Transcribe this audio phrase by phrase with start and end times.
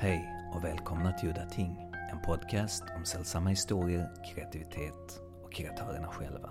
[0.00, 1.76] Hej och välkomna till Udda Ting,
[2.12, 6.50] en podcast om sällsamma historier, kreativitet och kreatörerna själva.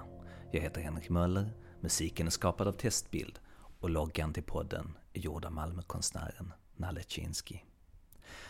[0.52, 3.39] Jag heter Henrik Möller, musiken är skapad av Testbild
[3.80, 7.60] och loggan till podden är gjord av Malmökonstnären Nalle Chinsky.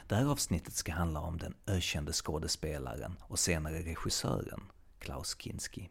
[0.08, 4.64] Det här avsnittet ska handla om den ökände skådespelaren och senare regissören
[5.00, 5.90] Klaus Kinski.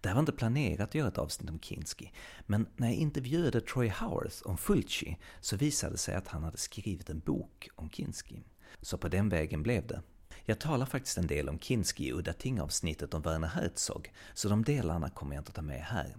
[0.00, 2.12] Det här var inte planerat att göra ett avsnitt om Kinski,
[2.46, 6.56] men när jag intervjuade Troy Howarth om Fulci så visade det sig att han hade
[6.56, 8.44] skrivit en bok om Kinski.
[8.80, 10.02] Så på den vägen blev det.
[10.44, 14.64] Jag talar faktiskt en del om Kinski i Udda Ting-avsnittet om Werner Herzog, så de
[14.64, 16.16] delarna kommer jag inte att ta med här.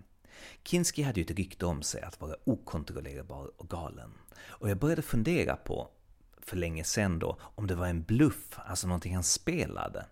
[0.64, 4.12] Kinski hade ju ett rykte om sig att vara okontrollerbar och galen.
[4.38, 5.90] Och jag började fundera på,
[6.38, 10.06] för länge sedan då, om det var en bluff, alltså någonting han spelade.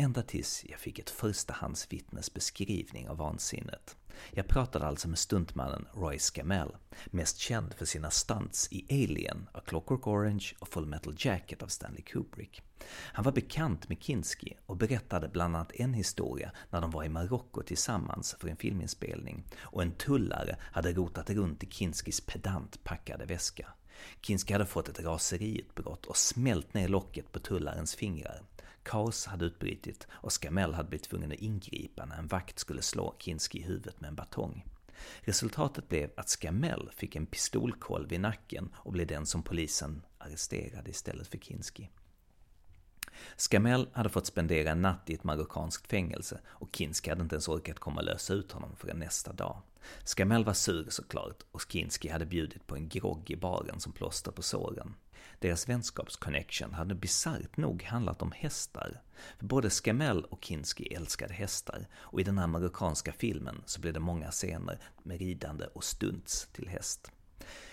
[0.00, 3.96] Ända tills jag fick ett förstahandsvittnes beskrivning av vansinnet.
[4.30, 6.76] Jag pratade alltså med stuntmannen Roy Scamell,
[7.06, 11.66] mest känd för sina stunts i Alien, A Clockwork Orange och Full Metal Jacket av
[11.66, 12.62] Stanley Kubrick.
[12.90, 17.08] Han var bekant med Kinski och berättade bland annat en historia när de var i
[17.08, 23.26] Marocko tillsammans för en filminspelning och en tullare hade rotat runt i Kinskis pedant packade
[23.26, 23.68] väska.
[24.20, 28.42] Kinski hade fått ett raseriutbrott och smält ner locket på tullarens fingrar.
[28.88, 33.14] Kaos hade utbrutit och Skamell hade blivit tvungen att ingripa när en vakt skulle slå
[33.18, 34.64] Kinski i huvudet med en batong.
[35.20, 40.90] Resultatet blev att Skamell fick en pistolkolv i nacken och blev den som polisen arresterade
[40.90, 41.90] istället för Kinski.
[43.36, 47.48] Skamell hade fått spendera en natt i ett marockanskt fängelse och Kinski hade inte ens
[47.48, 49.62] orkat komma och lösa ut honom förrän nästa dag.
[50.04, 54.32] Skamell var sur såklart och Kinski hade bjudit på en grogg i baren som plåster
[54.32, 54.94] på såren.
[55.40, 59.02] Deras vänskapsconnection hade bisarrt nog handlat om hästar.
[59.38, 63.92] För både Skamell och Kinski älskade hästar, och i den här amerikanska filmen så blev
[63.92, 67.10] det många scener med ridande och stunts till häst.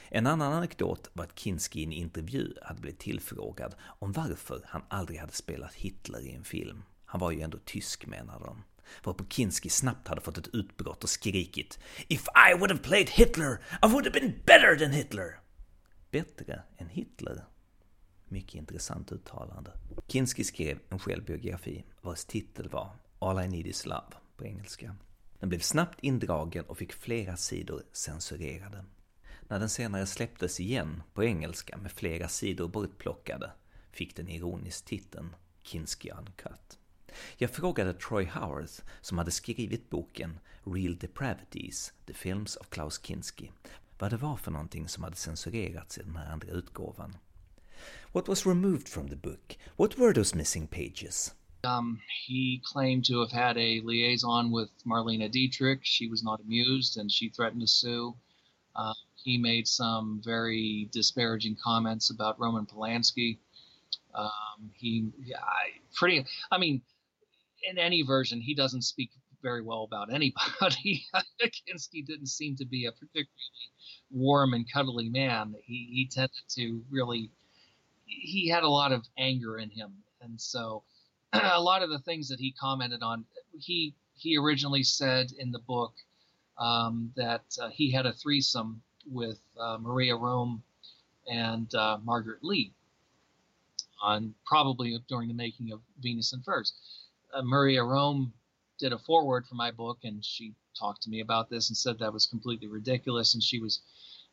[0.10, 4.84] En annan anekdot var att Kinski i en intervju hade blivit tillfrågad om varför han
[4.90, 6.84] aldrig hade spelat Hitler i en film.
[7.06, 8.64] Han var ju ändå tysk menade de.
[9.04, 13.62] Varpå Kinski snabbt hade fått ett utbrott och skrikit “If I would have played Hitler,
[13.84, 15.40] I would have been better than Hitler!”
[16.12, 17.46] Bättre än Hitler?
[18.28, 19.72] Mycket intressant uttalande.
[20.08, 24.96] Kinski skrev en självbiografi vars titel var All I Need Is Love på engelska.
[25.40, 28.86] Den blev snabbt indragen och fick flera sidor censurerade.
[29.48, 33.52] När den senare släpptes igen på engelska med flera sidor bortplockade
[33.92, 36.80] fick den ironiskt titeln Kinski Uncut.
[37.38, 43.52] Jag frågade Troy Howarth, som hade skrivit boken Real Depravities, The Films of Klaus Kinski,
[44.00, 47.18] vad det var för någonting som hade censurerats i den här andra utgåvan.
[48.12, 49.58] What was removed from the book?
[49.76, 51.34] What were those missing pages?
[51.64, 55.80] Um, he claimed to have had a liaison with Marlene Dietrich.
[55.84, 58.16] She was not amused and she threatened to sue.
[58.76, 63.40] Uh, he made some very disparaging comments about Roman Polanski.
[64.14, 66.82] Um, he, I, pretty, I mean,
[67.70, 69.10] in any version, he doesn't speak
[69.42, 71.06] very well about anybody.
[71.42, 73.30] Kinski didn't seem to be a particularly
[74.12, 75.56] warm and cuddly man.
[75.64, 77.32] He, he tended to really,
[78.22, 79.94] he had a lot of anger in him.
[80.22, 80.84] And so
[81.34, 83.26] a lot of the things that he commented on,
[83.58, 85.94] he, he originally said in the book
[86.58, 88.82] um, that uh, he had a threesome
[89.12, 90.62] with uh, Maria Rohm
[91.28, 92.74] and uh, Margaret Lee
[94.02, 96.74] on probably during the making of Venus in Furs.
[97.34, 98.32] Uh, Maria Rohm
[98.78, 101.98] did a foreword for my book and she talked to me about this and said
[102.00, 103.82] that was completely ridiculous and she was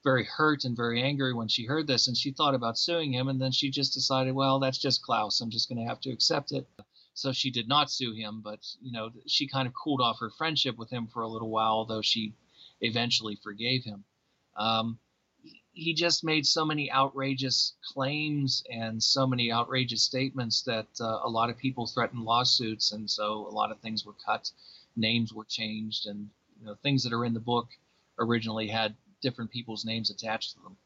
[0.05, 3.29] very hurt and very angry when she heard this and she thought about suing him
[3.29, 5.41] and then she just decided well that's just klaus.
[5.41, 6.67] I'm just going to have to accept it.
[7.15, 10.31] So she did not sue him but you know she kind of cooled off her
[10.31, 12.35] friendship with him for a little while although she
[12.81, 14.05] eventually forgave him.
[14.57, 14.99] Um,
[15.73, 21.29] he just made so many outrageous claims and so many outrageous statements that uh, a
[21.29, 24.51] lot of people threatened lawsuits, and so a lot of things were cut,
[24.97, 26.29] names were changed, and
[26.61, 27.69] you know, things that are in the book
[28.19, 30.77] originally had different people's names attached to them.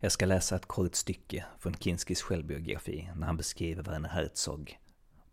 [0.00, 4.78] Jag ska läsa ett kort stycke från Kinskis självbiografi när han beskriver Werner Herzog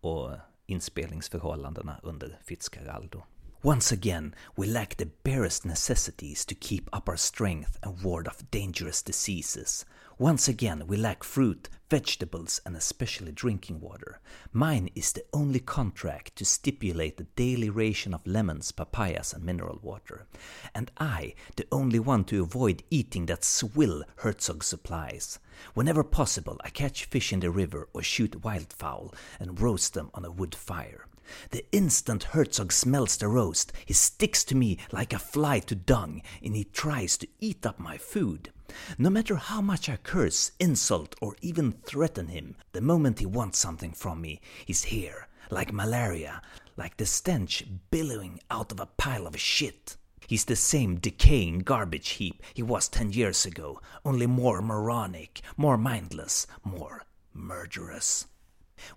[0.02, 0.32] och
[0.66, 3.24] inspelningsförhållandena under Fitzcarraldo.
[3.64, 8.42] Once again, we lack the barest necessities to keep up our strength and ward off
[8.52, 9.86] dangerous diseases.
[10.20, 14.20] Once again, we lack fruit, vegetables, and especially drinking water.
[14.52, 19.78] Mine is the only contract to stipulate the daily ration of lemons, papayas, and mineral
[19.84, 20.26] water.
[20.74, 25.38] And I, the only one to avoid eating that swill Herzog supplies.
[25.76, 30.26] Whenever possible, I catch fish in the river or shoot wildfowl and roast them on
[30.26, 31.06] a wood fire.
[31.52, 36.24] The instant Herzog smells the roast, he sticks to me like a fly to dung,
[36.42, 38.52] and he tries to eat up my food.
[38.98, 43.60] No matter how much I curse, insult, or even threaten him, the moment he wants
[43.60, 46.42] something from me, he's here, like malaria,
[46.76, 49.98] like the stench billowing out of a pile of shit.
[50.28, 55.78] He's the same decaying garbage heap he was ten years ago, only more moronic, more
[55.78, 57.04] mindless, more
[57.34, 58.26] murderous.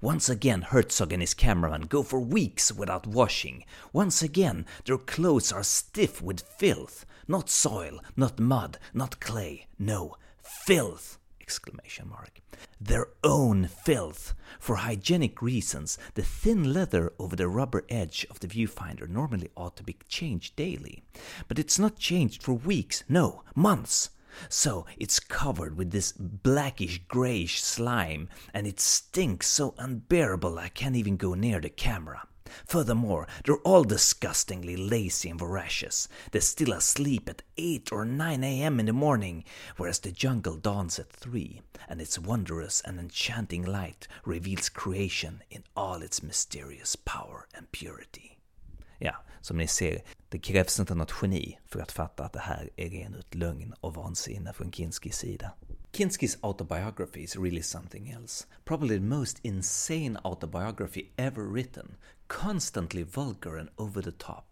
[0.00, 3.64] Once again, Herzog and his cameraman go for weeks without washing.
[3.92, 7.06] Once again, their clothes are stiff with filth.
[7.30, 9.68] Not soil, not mud, not clay.
[9.78, 11.16] No, filth!
[11.40, 12.40] Exclamation mark.
[12.80, 14.34] Their own filth.
[14.58, 19.76] For hygienic reasons, the thin leather over the rubber edge of the viewfinder normally ought
[19.76, 21.04] to be changed daily.
[21.46, 24.10] But it's not changed for weeks, no, months.
[24.48, 30.96] So it's covered with this blackish grayish slime, and it stinks so unbearable I can't
[30.96, 32.26] even go near the camera.
[32.66, 36.08] Furthermore, they're all disgustingly lazy and voracious.
[36.30, 38.80] They're still asleep at 8 or 9 a.m.
[38.80, 39.44] in the morning,
[39.76, 45.62] whereas the jungle dawns at 3, and its wondrous and enchanting light reveals creation in
[45.74, 48.36] all its mysterious power and purity.
[48.98, 52.70] Ja, som ni ser, det krävs inte något geni för att fatta att det här
[52.76, 55.52] är ren ut lögn och vansinne från Kinskis sida.
[55.92, 58.46] Kinski's autobiography is really something else.
[58.64, 61.96] Probably the most insane autobiography ever written,
[62.30, 64.46] constantly vulgar and over the top.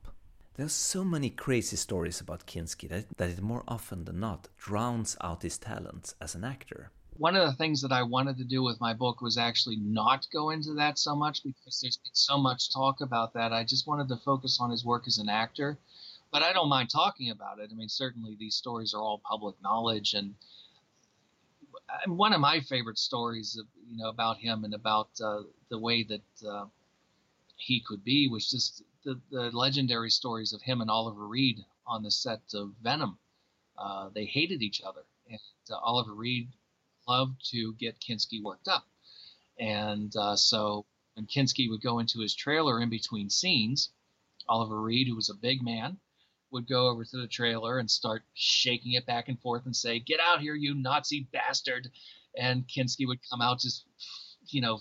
[0.56, 4.48] There are so many crazy stories about Kinski that, that it more often than not
[4.58, 8.44] drowns out his talents as an actor one of the things that I wanted to
[8.44, 12.14] do with my book was actually not go into that so much because there's been
[12.14, 13.52] so much talk about that.
[13.52, 15.76] I just wanted to focus on his work as an actor.
[16.30, 17.70] But I don't mind talking about it.
[17.72, 20.34] I mean, certainly these stories are all public knowledge, and
[22.06, 23.58] one of my favorite stories,
[23.90, 25.40] you know, about him and about uh,
[25.70, 26.66] the way that uh,
[27.58, 32.02] he could be was just the, the, legendary stories of him and Oliver Reed on
[32.02, 33.18] the set of Venom.
[33.76, 35.40] Uh, they hated each other, and
[35.70, 36.48] uh, Oliver Reed
[37.06, 38.86] loved to get Kinski worked up.
[39.58, 43.90] And uh, so when Kinski would go into his trailer in between scenes,
[44.48, 45.98] Oliver Reed, who was a big man,
[46.50, 49.98] would go over to the trailer and start shaking it back and forth and say,
[49.98, 51.90] Get out here, you Nazi bastard.
[52.36, 53.84] And Kinski would come out just,
[54.52, 54.80] you know,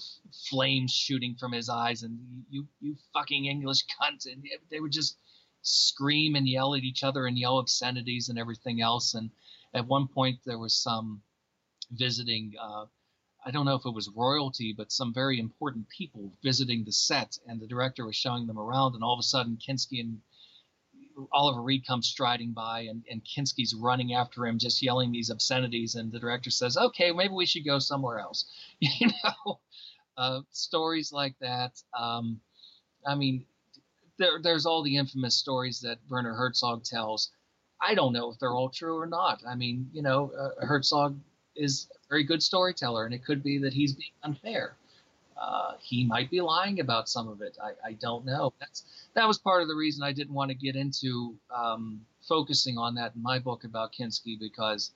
[0.50, 2.20] flames shooting from his eyes and
[2.50, 4.26] you, you fucking English cunt.
[4.26, 5.18] And they would just
[5.62, 9.14] scream and yell at each other and yell obscenities and everything else.
[9.14, 9.30] And
[9.74, 11.22] at one point, there was some
[11.92, 12.54] visiting.
[12.62, 12.86] Uh,
[13.46, 17.38] I don't know if it was royalty, but some very important people visiting the set,
[17.48, 20.20] and the director was showing them around, and all of a sudden, Kinski and
[21.32, 25.96] Oliver Reed comes striding by, and, and Kinski's running after him, just yelling these obscenities,
[25.96, 28.46] and the director says, "Okay, maybe we should go somewhere else."
[28.80, 29.60] You know,
[30.18, 31.82] uh, stories like that.
[31.98, 32.40] Um,
[33.06, 33.46] I mean,
[34.18, 37.32] there, there's all the infamous stories that Werner Herzog tells.
[37.82, 39.44] I don't know if they're all true or not.
[39.48, 41.20] I mean, you know, uh, Herzog
[41.56, 44.76] is a very good storyteller, and it could be that he's being unfair.
[45.40, 47.58] Uh, he might be lying about some of it.
[47.62, 48.54] I, I, don't know.
[48.60, 52.78] That's that was part of the reason I didn't want to get into um, focusing
[52.78, 54.92] on that in my book about Kinski because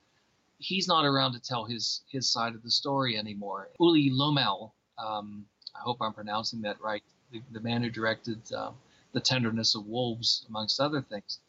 [0.57, 3.69] he's not around to tell his his side of the story anymore.
[3.79, 5.45] Uli Lommel, um,
[5.75, 8.71] I hope I'm pronouncing that right, the, the man who directed uh,
[9.13, 11.39] The Tenderness of Wolves, amongst other things,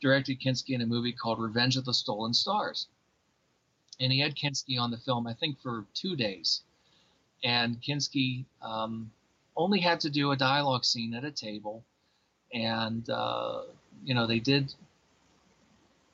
[0.00, 2.86] directed Kinski in a movie called Revenge of the Stolen Stars
[3.98, 6.62] and he had Kinski on the film, I think, for two days.
[7.44, 9.10] And Kinski um,
[9.56, 11.84] only had to do a dialogue scene at a table,
[12.52, 13.62] and uh,
[14.04, 14.74] you know they did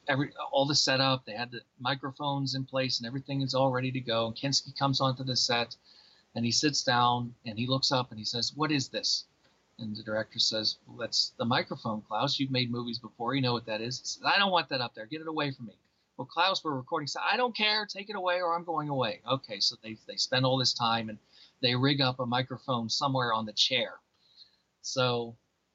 [0.09, 1.25] every all the setup.
[1.25, 4.26] They had the microphones in place, and everything is all ready to go.
[4.26, 5.76] And Kinski comes onto the set,
[6.35, 9.25] and he sits down, and he looks up, and he says, "What is this?"
[9.79, 12.38] And the director says, well, "That's the microphone, Klaus.
[12.38, 13.35] You've made movies before.
[13.35, 15.07] You know what that is." He says, "I don't want that up there.
[15.07, 15.75] Get it away from me."
[16.23, 17.09] Well, Klaus, we're recording.
[17.09, 17.85] So I don't care.
[17.85, 19.23] Take it away or I'm going away.
[19.29, 19.59] Okay.
[19.59, 21.19] So they, they spend all this time and
[21.61, 23.95] they rig up a microphone somewhere on the chair.
[24.83, 25.35] So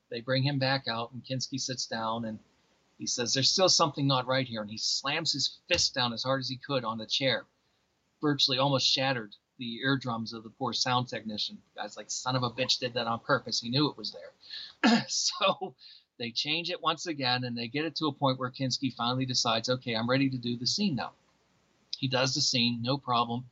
[0.10, 2.40] they bring him back out and Kinski sits down and
[2.98, 4.62] he says, there's still something not right here.
[4.62, 7.44] And he slams his fist down as hard as he could on the chair,
[8.22, 11.58] virtually almost shattered the eardrums of the poor sound technician.
[11.76, 13.60] The guy's like, son of a bitch did that on purpose.
[13.60, 15.04] He knew it was there.
[15.10, 15.76] so
[16.18, 19.26] they change it once again, and they get it to a point where Kinski finally
[19.26, 21.12] decides, okay, I'm ready to do the scene now.
[21.98, 23.46] He does the scene, no problem.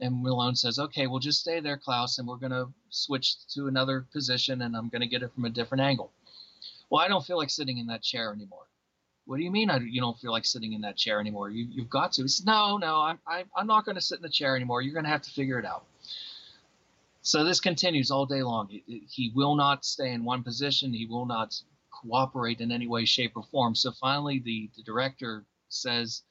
[0.00, 3.68] And Malone says, okay, we'll just stay there, Klaus, and we're going to switch to
[3.68, 6.10] another position, and I'm going to get it from a different angle.
[6.90, 8.66] Well, I don't feel like sitting in that chair anymore.
[9.24, 11.50] What do you mean I, you don't feel like sitting in that chair anymore?
[11.50, 12.22] You, you've got to.
[12.22, 14.82] He says, no, no, I'm, I, I'm not going to sit in the chair anymore.
[14.82, 15.84] You're going to have to figure it out.
[17.22, 18.66] So this continues all day long.
[18.68, 20.92] He, he will not stay in one position.
[20.92, 21.54] He will not
[22.02, 23.74] cooperate in any way, shape, or form.
[23.74, 26.22] So finally, the, the director says,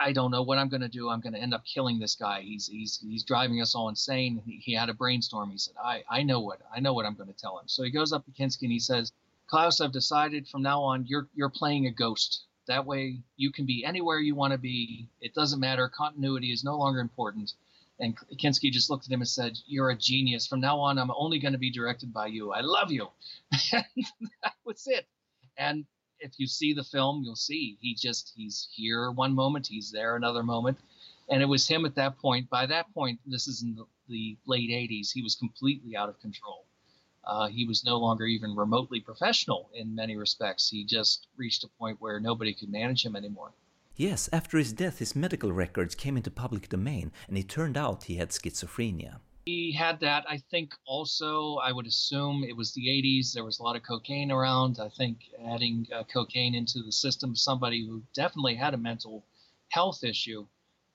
[0.00, 1.08] I don't know what I'm going to do.
[1.10, 2.40] I'm going to end up killing this guy.
[2.40, 4.42] He's he's he's driving us all insane.
[4.44, 5.50] He, he had a brainstorm.
[5.50, 7.68] He said, I I know what I know what I'm going to tell him.
[7.68, 9.12] So he goes up to Kinski and he says,
[9.46, 12.44] Klaus, I've decided from now on you're you're playing a ghost.
[12.66, 15.08] That way you can be anywhere you want to be.
[15.20, 15.88] It doesn't matter.
[15.88, 17.52] Continuity is no longer important.
[18.00, 20.46] And Kinski just looked at him and said, You're a genius.
[20.46, 22.52] From now on, I'm only going to be directed by you.
[22.52, 23.08] I love you.
[23.72, 23.84] and
[24.42, 25.06] that was it.
[25.56, 25.84] And
[26.18, 30.16] if you see the film, you'll see he just, he's here one moment, he's there
[30.16, 30.78] another moment.
[31.28, 32.48] And it was him at that point.
[32.50, 36.20] By that point, this is in the, the late 80s, he was completely out of
[36.20, 36.64] control.
[37.24, 40.68] Uh, he was no longer even remotely professional in many respects.
[40.68, 43.52] He just reached a point where nobody could manage him anymore.
[43.96, 48.04] Yes, after his death, his medical records came into public domain, and it turned out
[48.04, 49.20] he had schizophrenia.
[49.44, 50.24] He had that.
[50.28, 53.32] I think also, I would assume it was the 80s.
[53.32, 54.78] There was a lot of cocaine around.
[54.80, 59.24] I think adding uh, cocaine into the system, of somebody who definitely had a mental
[59.68, 60.46] health issue,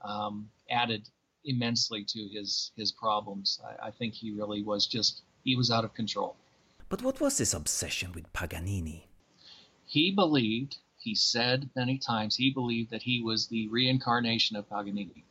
[0.01, 1.10] um, added
[1.44, 3.60] immensely to his his problems.
[3.63, 6.36] I, I think he really was just he was out of control.
[6.89, 9.08] But what was this obsession with Paganini?
[9.86, 15.23] He believed he said many times he believed that he was the reincarnation of Paganini.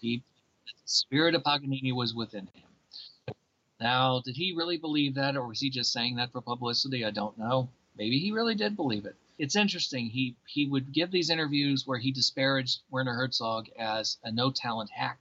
[0.00, 0.24] He,
[0.66, 3.36] the spirit of Paganini was within him.
[3.80, 7.04] Now, did he really believe that, or was he just saying that for publicity?
[7.04, 7.68] I don't know.
[7.96, 9.14] Maybe he really did believe it.
[9.38, 10.06] It's interesting.
[10.06, 14.90] He he would give these interviews where he disparaged Werner Herzog as a no talent
[14.90, 15.20] hack.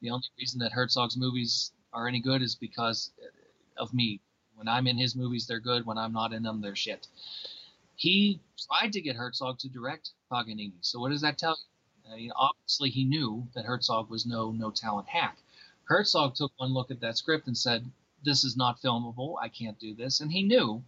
[0.00, 3.10] The only reason that Herzog's movies are any good is because
[3.76, 4.20] of me.
[4.54, 5.84] When I'm in his movies, they're good.
[5.84, 7.08] When I'm not in them, they're shit
[8.02, 10.74] he tried to get Herzog to direct Paganini.
[10.80, 12.12] So what does that tell you?
[12.12, 15.38] I mean, obviously he knew that Herzog was no no talent hack.
[15.84, 17.88] Herzog took one look at that script and said,
[18.24, 19.36] "This is not filmable.
[19.40, 20.82] I can't do this." And he knew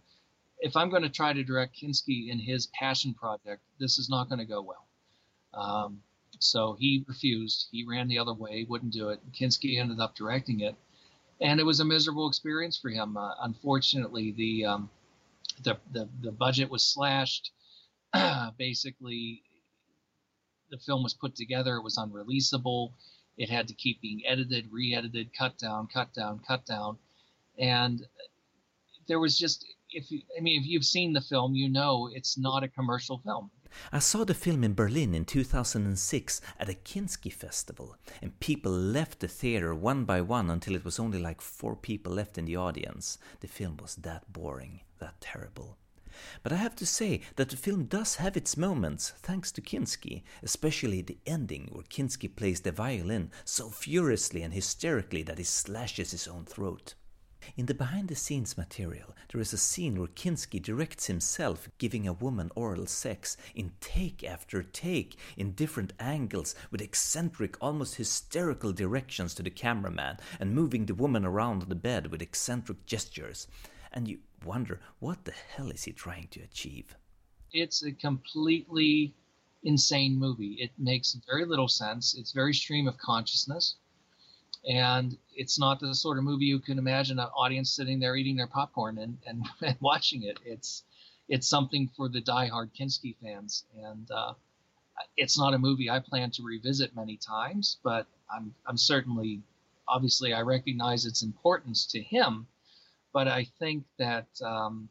[0.59, 4.27] if I'm going to try to direct Kinski in his passion project, this is not
[4.27, 4.85] going to go well.
[5.53, 6.03] Um,
[6.39, 7.69] so he refused.
[7.71, 9.21] He ran the other way, wouldn't do it.
[9.31, 10.75] Kinski ended up directing it,
[11.39, 13.15] and it was a miserable experience for him.
[13.15, 14.89] Uh, unfortunately, the um,
[15.63, 17.51] the, the, the budget was slashed.
[18.57, 19.41] Basically,
[20.69, 21.75] the film was put together.
[21.75, 22.91] It was unreleasable.
[23.37, 26.97] It had to keep being edited, re-edited, cut down, cut down, cut down,
[27.57, 28.05] and
[29.07, 32.37] there was just if you, I mean if you've seen the film, you know it's
[32.37, 33.51] not a commercial film.
[33.91, 39.19] I saw the film in Berlin in 2006 at a Kinski festival, and people left
[39.19, 42.55] the theater one by one until it was only like four people left in the
[42.55, 43.17] audience.
[43.41, 45.77] The film was that boring that terrible.
[46.43, 50.23] But I have to say that the film does have its moments thanks to Kinski,
[50.41, 56.11] especially the ending where Kinski plays the violin so furiously and hysterically that he slashes
[56.11, 56.93] his own throat.
[57.57, 62.07] In the behind the scenes material, there is a scene where Kinski directs himself giving
[62.07, 68.73] a woman oral sex in take after take in different angles with eccentric, almost hysterical
[68.73, 73.47] directions to the cameraman and moving the woman around the bed with eccentric gestures.
[73.93, 76.95] And you wonder what the hell is he trying to achieve?
[77.51, 79.13] It's a completely
[79.63, 80.57] insane movie.
[80.59, 82.15] It makes very little sense.
[82.15, 83.75] It's very stream of consciousness.
[84.67, 88.35] And it's not the sort of movie you can imagine an audience sitting there eating
[88.35, 90.39] their popcorn and, and, and watching it.
[90.45, 90.83] It's
[91.27, 93.63] it's something for the die-hard Kinski fans.
[93.83, 94.33] And uh,
[95.17, 99.41] it's not a movie I plan to revisit many times, but I'm, I'm certainly,
[99.87, 102.45] obviously, I recognize its importance to him
[103.15, 104.89] but I think that um,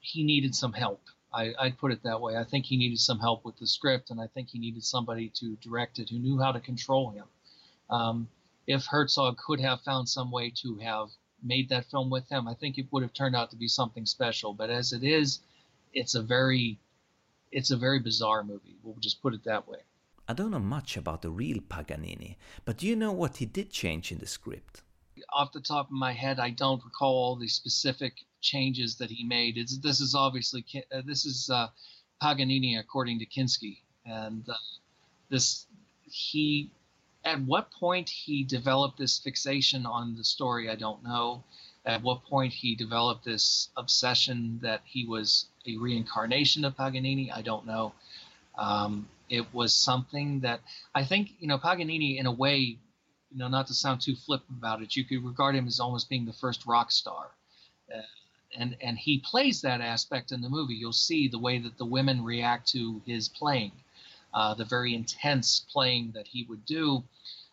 [0.00, 1.00] he needed some help.
[1.32, 2.36] I, I'd put it that way.
[2.36, 5.30] I think he needed some help with the script, and I think he needed somebody
[5.36, 7.26] to direct it who knew how to control him.
[7.90, 8.28] Um,
[8.66, 12.54] if Herzog could have found some way to have made that film with him, I
[12.54, 14.52] think it would have turned out to be something special.
[14.52, 15.38] But as it is,
[15.92, 16.80] it's a very,
[17.52, 18.78] it's a very bizarre movie.
[18.82, 19.78] We'll just put it that way.
[20.26, 23.70] I don't know much about the real Paganini, but do you know what he did
[23.70, 24.82] change in the script?
[25.32, 29.56] Off the top of my head, I don't recall the specific changes that he made.
[29.56, 31.68] It's, this is obviously uh, this is uh,
[32.22, 34.54] Paganini according to Kinski, and uh,
[35.28, 35.66] this
[36.04, 36.70] he
[37.24, 41.44] at what point he developed this fixation on the story, I don't know.
[41.84, 47.42] At what point he developed this obsession that he was a reincarnation of Paganini, I
[47.42, 47.92] don't know.
[48.58, 50.60] Um, it was something that
[50.94, 52.78] I think you know Paganini, in a way,
[53.30, 56.08] you know, not to sound too flippant about it, you could regard him as almost
[56.08, 57.30] being the first rock star.
[57.94, 58.02] Uh,
[58.56, 60.74] and and he plays that aspect in the movie.
[60.74, 63.72] You'll see the way that the women react to his playing,
[64.32, 67.04] uh, the very intense playing that he would do,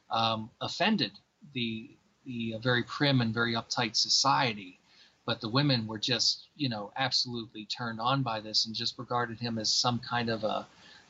[0.10, 1.12] um, offended
[1.54, 1.90] the
[2.26, 4.80] the very prim and very uptight society.
[5.26, 9.40] But the women were just, you know, absolutely turned on by this and just regarded
[9.40, 10.68] him as some kind of a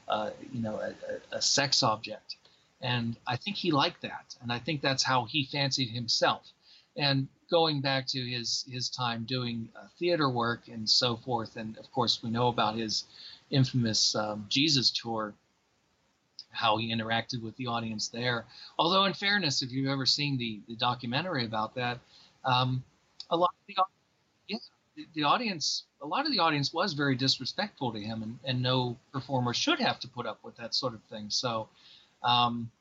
[0.07, 2.35] uh, you know, a, a, sex object.
[2.81, 6.51] And I think he liked that, and I think that's how he fancied himself.
[6.97, 11.77] And going back to his his time doing uh, theater work and so forth, and
[11.77, 13.05] of course we know about his
[13.49, 15.33] infamous um, Jesus tour,
[16.51, 18.45] how he interacted with the audience there.
[18.77, 21.99] Although, in fairness, if you've ever seen the the documentary about that,
[22.43, 22.83] um,
[23.29, 23.83] a lot of the
[24.47, 24.57] yeah,
[24.95, 28.61] the, the, audience, a lot of the audience was very disrespectful to him, and, and
[28.61, 31.29] no performer should have to put up with that sort of thing.
[31.29, 31.67] So.
[32.25, 32.71] Um,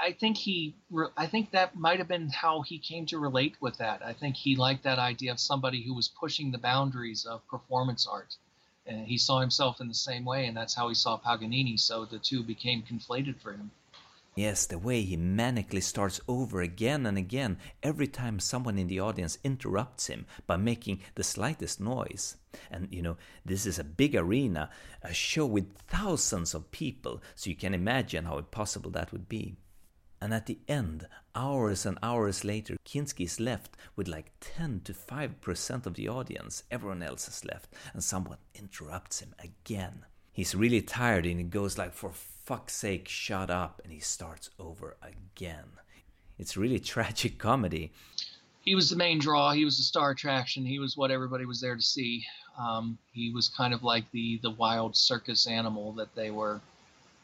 [0.00, 0.74] I think he,
[1.16, 4.02] I think that might have been how he came to relate with that.
[4.04, 8.06] I think he liked that idea of somebody who was pushing the boundaries of performance
[8.06, 8.34] art.
[8.86, 11.76] And he saw himself in the same way, and that's how he saw Paganini.
[11.76, 13.70] So the two became conflated for him.
[14.36, 19.00] Yes, the way he manically starts over again and again every time someone in the
[19.00, 22.36] audience interrupts him by making the slightest noise.
[22.70, 23.16] And you know,
[23.46, 24.68] this is a big arena,
[25.02, 29.56] a show with thousands of people, so you can imagine how impossible that would be.
[30.20, 34.92] And at the end, hours and hours later, Kinski is left with like 10 to
[34.92, 36.62] 5% of the audience.
[36.70, 40.04] Everyone else has left, and someone interrupts him again.
[40.30, 42.12] He's really tired and he goes like, for
[42.46, 45.64] fuck's sake, shut up, and he starts over again.
[46.38, 47.92] It's really tragic comedy.
[48.62, 49.52] He was the main draw.
[49.52, 50.64] He was the star attraction.
[50.64, 52.24] He was what everybody was there to see.
[52.58, 56.60] Um, he was kind of like the the wild circus animal that they were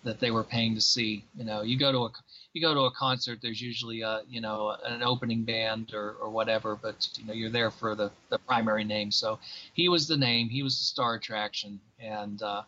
[0.05, 1.25] that they were paying to see.
[1.37, 2.11] You know, you go to a
[2.53, 6.31] you go to a concert, there's usually a you know an opening band or, or
[6.31, 9.11] whatever, but you know you're there for the, the primary name.
[9.11, 9.39] So
[9.73, 12.63] he was the name, he was the star attraction, and uh,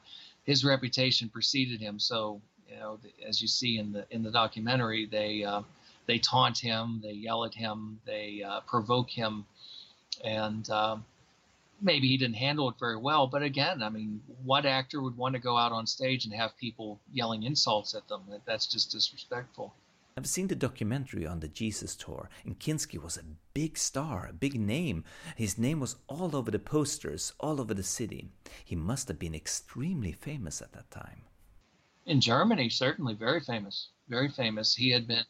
[0.44, 1.98] his reputation preceded him.
[1.98, 5.62] So you know, as you see in the in the documentary, they uh,
[6.06, 9.46] they taunt him, they yell at him, they uh, provoke him,
[10.22, 11.04] and um,
[11.80, 13.26] maybe he didn't handle it very well.
[13.26, 16.56] But again, I mean, what actor would want to go out on stage and have
[16.58, 18.22] people yelling insults at them?
[18.44, 19.74] That's just disrespectful.
[20.16, 24.32] I've seen the documentary on the Jesus tour, and Kinski was a big star, a
[24.32, 25.02] big name.
[25.34, 28.28] His name was all over the posters, all over the city.
[28.64, 31.22] He must have been extremely famous at that time.
[32.06, 34.76] In Germany, certainly very famous, very famous.
[34.76, 35.24] He had been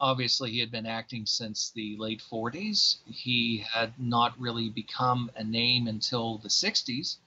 [0.00, 2.96] Obviously, he had been acting since the late 40s.
[3.06, 7.18] He had not really become a name until the 60s,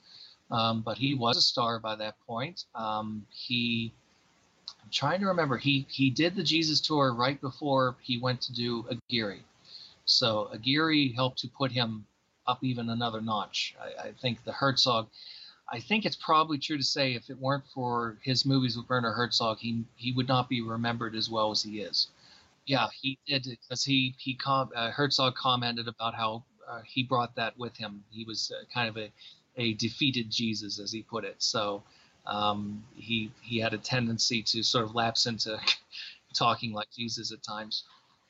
[0.51, 2.65] um, but he was a star by that point.
[2.75, 3.93] Um, he,
[4.87, 8.53] I'm trying to remember, he, he did the Jesus tour right before he went to
[8.53, 9.43] do Aguirre.
[10.05, 12.05] So Aguirre helped to put him
[12.47, 13.75] up even another notch.
[13.81, 15.09] I, I think the Herzog.
[15.69, 19.11] I think it's probably true to say if it weren't for his movies with Werner
[19.11, 22.07] Herzog, he he would not be remembered as well as he is.
[22.65, 27.35] Yeah, he did because he he com- uh, Herzog commented about how uh, he brought
[27.35, 28.05] that with him.
[28.09, 29.11] He was uh, kind of a
[29.57, 31.35] a defeated Jesus, as he put it.
[31.39, 31.83] So
[32.27, 35.59] um, he he had a tendency to sort of lapse into
[36.35, 37.83] talking like Jesus at times.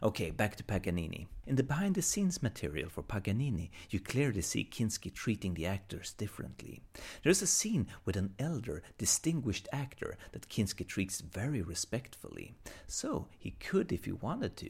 [0.04, 1.28] Okay, back to Paganini.
[1.48, 6.14] In the behind the scenes material for Paganini, you clearly see Kinski treating the actors
[6.14, 6.84] differently.
[7.24, 12.54] There's a scene with an elder, distinguished actor that Kinski treats very respectfully.
[12.86, 14.70] So he could if he wanted to.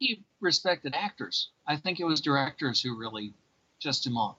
[0.00, 1.50] He respected actors.
[1.64, 3.34] I think it was directors who really
[3.78, 4.38] just him off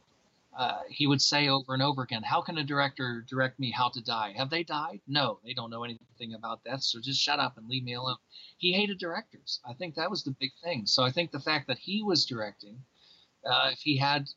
[0.58, 3.90] uh, he would say over and over again, How can a director direct me how
[3.90, 4.34] to die?
[4.36, 5.02] Have they died?
[5.08, 6.84] No, they don't know anything about that.
[6.84, 8.18] So just shut up and leave me alone.
[8.58, 9.60] He hated directors.
[9.66, 10.86] I think that was the big thing.
[10.86, 12.78] So I think the fact that he was directing,
[13.46, 14.28] uh, if he had,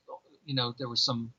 [0.44, 1.32] you know, there were some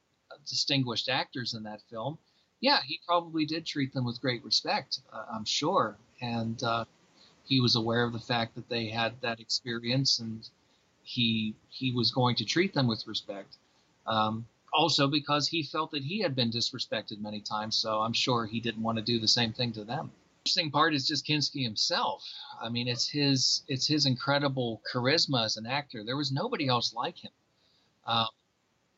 [0.48, 2.18] distinguished actors in that film,
[2.60, 5.98] yeah, he probably did treat them with great respect, uh, I'm sure.
[6.22, 6.86] And uh,
[7.44, 10.50] he was aware of the fact that they had that experience and
[11.04, 13.58] he he was going to treat them with respect.
[14.08, 17.76] Um, also because he felt that he had been disrespected many times.
[17.76, 20.12] So I'm sure he didn't want to do the same thing to them.
[20.46, 22.24] Interesting part is just Kinski himself.
[22.62, 26.04] I mean, it's his it's his incredible charisma as an actor.
[26.04, 27.32] There was nobody else like him.
[28.06, 28.26] Uh,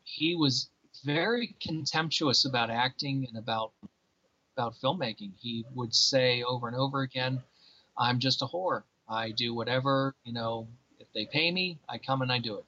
[0.02, 0.70] he was
[1.04, 3.72] very contemptuous about acting and about
[4.56, 5.32] about filmmaking.
[5.38, 7.40] He would say over and over again,
[7.96, 8.82] "I'm just a whore.
[9.08, 10.66] I do whatever you know.
[10.98, 12.64] If they pay me, I come and I do it."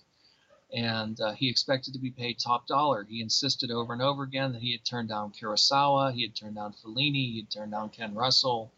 [0.73, 3.05] And uh, he expected to be paid top dollar.
[3.09, 6.57] He insisted over and over again that he had turned down Kurosawa, he had turned
[6.57, 8.71] down Fellini, he had turned down Ken Russell,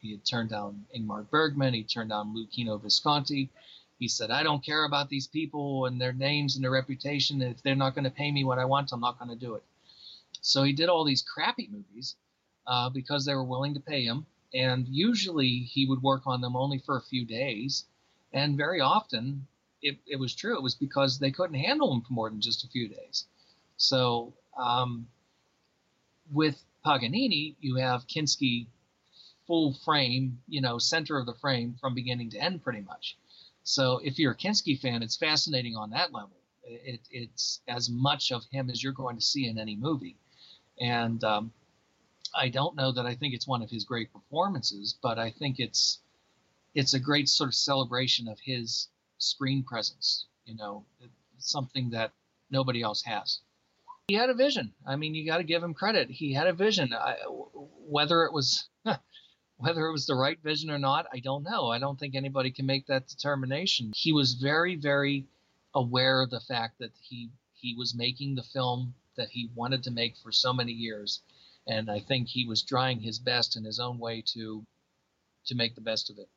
[0.00, 3.50] he had turned down Ingmar Bergman, he turned down Luchino Visconti.
[3.98, 7.40] He said, I don't care about these people and their names and their reputation.
[7.40, 9.54] If they're not going to pay me what I want, I'm not going to do
[9.54, 9.62] it.
[10.40, 12.16] So he did all these crappy movies
[12.66, 14.26] uh, because they were willing to pay him.
[14.52, 17.84] And usually he would work on them only for a few days.
[18.32, 19.46] And very often
[19.84, 20.56] it, it was true.
[20.56, 23.26] It was because they couldn't handle him for more than just a few days.
[23.76, 25.08] So um,
[26.32, 28.66] With Paganini, you have Kinski
[29.46, 33.16] full frame, you know, center of the frame from beginning to end, pretty much.
[33.62, 36.36] So if you're a Kinski fan, it's fascinating on that level.
[36.64, 40.16] It, it's as much of him as you're going to see in any movie.
[40.80, 41.52] And um,
[42.34, 45.60] I don't know that I think it's one of his great performances, but I think
[45.60, 46.00] it's
[46.74, 50.26] it's a great sort of celebration of his screen presence.
[50.44, 50.84] You know,
[51.38, 52.12] something that
[52.50, 53.40] nobody else has.
[54.08, 54.74] He had a vision.
[54.86, 56.10] I mean, you got to give him credit.
[56.10, 56.92] He had a vision.
[56.92, 57.16] I,
[57.86, 58.68] whether it was
[59.56, 61.68] whether it was the right vision or not, I don't know.
[61.68, 63.92] I don't think anybody can make that determination.
[63.94, 65.26] He was very, very
[65.74, 69.90] aware of the fact that he he was making the film that he wanted to
[69.90, 71.22] make for so many years,
[71.66, 74.66] and I think he was trying his best in his own way to
[75.46, 76.28] to make the best of it.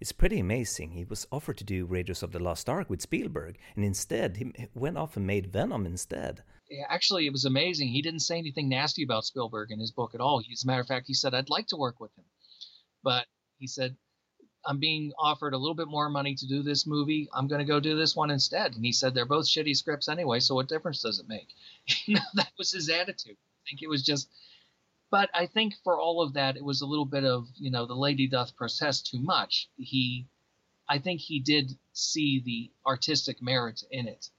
[0.00, 0.92] It's pretty amazing.
[0.92, 4.52] He was offered to do Raiders of the Lost Ark with Spielberg, and instead he
[4.74, 6.42] went off and made Venom instead.
[6.88, 7.88] Actually, it was amazing.
[7.88, 10.40] He didn't say anything nasty about Spielberg in his book at all.
[10.52, 12.24] As a matter of fact, he said, I'd like to work with him.
[13.02, 13.26] But
[13.58, 13.96] he said,
[14.64, 17.28] I'm being offered a little bit more money to do this movie.
[17.32, 18.74] I'm going to go do this one instead.
[18.74, 21.48] And he said, they're both shitty scripts anyway, so what difference does it make?
[22.34, 23.36] that was his attitude.
[23.36, 24.28] I think it was just
[25.10, 27.86] but I think for all of that, it was a little bit of you know
[27.86, 29.68] the lady doth protest too much.
[29.76, 30.26] He,
[30.88, 34.30] I think he did see the artistic merit in it,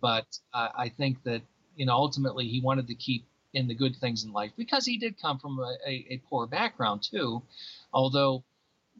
[0.00, 1.42] but uh, I think that
[1.76, 4.96] you know ultimately he wanted to keep in the good things in life because he
[4.96, 7.42] did come from a, a, a poor background too,
[7.92, 8.44] although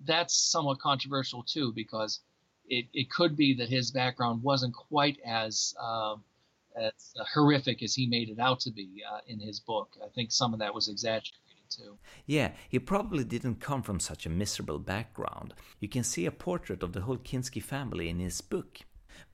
[0.05, 2.21] that's somewhat controversial too because
[2.69, 6.17] it, it could be that his background wasn't quite as uh,
[6.77, 9.97] as horrific as he made it out to be uh, in his book.
[10.05, 11.39] I think some of that was exaggerated
[11.71, 11.99] too.
[12.27, 15.55] Yeah, he probably didn't come from such a miserable background.
[15.79, 18.81] You can see a portrait of the whole Kinski family in his book.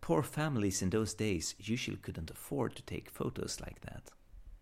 [0.00, 4.10] Poor families in those days usually couldn't afford to take photos like that.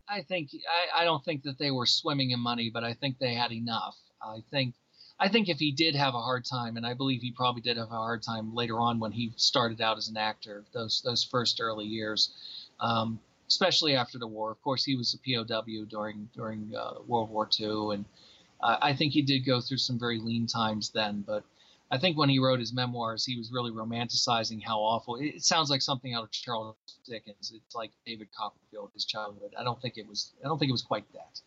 [0.09, 3.19] I think I, I don't think that they were swimming in money, but I think
[3.19, 3.97] they had enough.
[4.23, 4.75] I think
[5.19, 7.77] I think if he did have a hard time, and I believe he probably did
[7.77, 11.25] have a hard time later on when he started out as an actor, those those
[11.25, 12.33] first early years,
[12.81, 14.51] um, especially after the war.
[14.51, 18.05] Of course, he was a POW during during uh, World War II, and
[18.63, 21.25] uh, I think he did go through some very lean times then.
[21.27, 21.45] But
[21.91, 25.17] I think when he wrote his memoirs, he was really romanticizing how awful.
[25.17, 27.53] It, it sounds like something out of Charles Dickens.
[27.55, 29.55] It's like David Copperfield, his childhood.
[29.59, 30.33] I don't think it was.
[30.45, 31.41] I don't think it was quite that.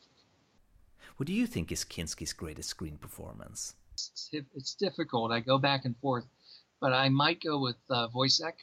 [1.18, 3.74] What do you think is Kinski's greatest screen performance?
[3.94, 5.32] It's, it's difficult.
[5.32, 6.26] I go back and forth,
[6.80, 8.54] but I might go with uh, Woyzeck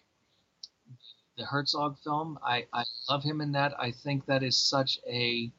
[1.37, 2.38] the Herzog film.
[2.44, 3.75] I, I love him in that.
[3.79, 5.51] I think that is such a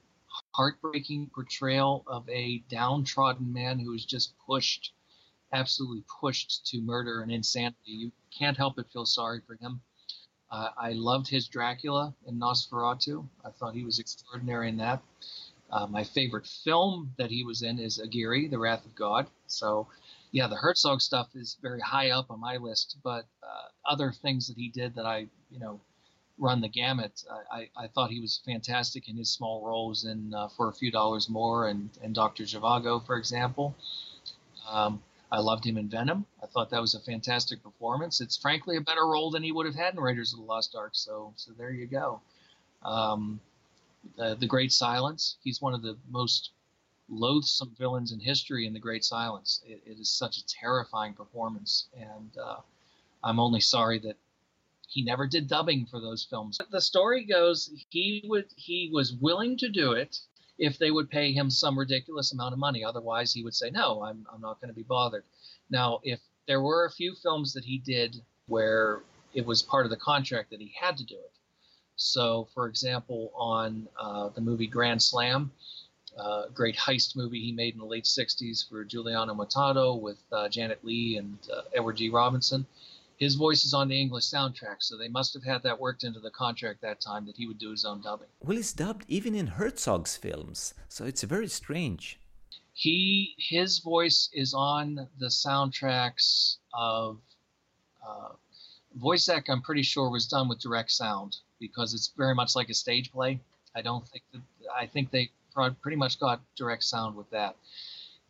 [0.54, 4.94] heartbreaking portrayal of a downtrodden man who is just pushed,
[5.54, 7.78] absolutely pushed to murder and insanity.
[7.86, 9.82] You can't help but feel sorry for him.
[10.52, 13.28] Uh, I loved his Dracula in Nosferatu.
[13.44, 15.02] I thought he was extraordinary in that.
[15.72, 19.28] Uh, my favorite film that he was in is Aguirre, The Wrath of God.
[19.48, 19.88] So
[20.36, 24.48] yeah, the Herzog stuff is very high up on my list, but uh, other things
[24.48, 25.80] that he did that I, you know,
[26.38, 27.24] run the gamut.
[27.50, 30.92] I, I thought he was fantastic in his small roles in uh, For a Few
[30.92, 32.44] Dollars More and, and Dr.
[32.44, 33.78] Zhivago, for example.
[34.70, 36.26] Um, I loved him in Venom.
[36.44, 38.20] I thought that was a fantastic performance.
[38.20, 40.76] It's frankly a better role than he would have had in Raiders of the Lost
[40.76, 40.92] Ark.
[40.96, 42.20] So, so there you go.
[42.84, 43.40] Um,
[44.18, 45.38] the, the Great Silence.
[45.46, 46.52] He's one of the most
[47.10, 49.62] loathsome villains in history in The Great Silence.
[49.66, 52.58] it, it is such a terrifying performance, and uh,
[53.24, 54.18] I'm only sorry that
[54.88, 56.60] he never did dubbing for those films.
[56.70, 60.20] The story goes he would he was willing to do it
[60.58, 62.84] if they would pay him some ridiculous amount of money.
[62.84, 65.24] Otherwise, he would say, "No, I'm I'm not going to be bothered."
[65.70, 69.02] Now, if there were a few films that he did where
[69.34, 71.32] it was part of the contract that he had to do it.
[71.98, 75.52] So, for example, on uh, the movie Grand Slam,
[76.18, 80.48] uh, great heist movie he made in the late 60s for Giuliano Montaldo with uh,
[80.50, 82.10] Janet Leigh and uh, Edward G.
[82.10, 82.66] Robinson.
[83.18, 86.20] His voice is on the English soundtrack, so they must have had that worked into
[86.20, 88.28] the contract that time that he would do his own dubbing.
[88.42, 92.20] Well, he's dubbed even in Herzog's films, so it's very strange.
[92.74, 97.20] He his voice is on the soundtracks of
[98.06, 98.34] uh,
[99.30, 99.50] act.
[99.50, 103.14] I'm pretty sure was done with direct sound because it's very much like a stage
[103.14, 103.40] play.
[103.78, 104.42] I don't think that
[104.78, 105.32] I think they
[105.82, 107.56] pretty much got direct sound with that.